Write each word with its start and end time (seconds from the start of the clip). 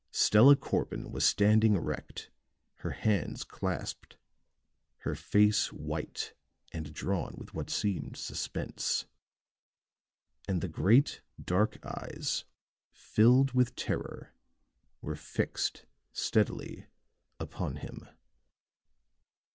Stella 0.09 0.55
Corbin 0.55 1.11
was 1.11 1.23
standing 1.25 1.75
erect, 1.75 2.31
her 2.77 2.89
hands 2.89 3.43
clasped, 3.43 4.17
her 5.01 5.13
face 5.13 5.71
white 5.71 6.33
and 6.73 6.91
drawn 6.91 7.35
with 7.37 7.53
what 7.53 7.69
seemed 7.69 8.17
suspense; 8.17 9.05
and 10.47 10.59
the 10.59 10.67
great 10.67 11.21
dark 11.39 11.85
eyes, 11.85 12.45
filled 12.91 13.51
with 13.51 13.75
terror, 13.75 14.33
were 15.01 15.15
fixed 15.15 15.85
steadily 16.11 16.87
upon 17.39 17.75
him. 17.75 18.09